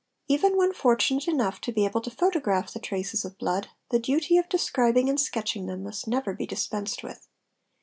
[0.27, 4.35] Even when fortunate enough to be able to photograph the traces of blood, the duty
[4.39, 7.27] of describ ing and sketching them must never be dispensed with.